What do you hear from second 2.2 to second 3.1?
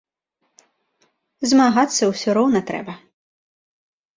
роўна трэба.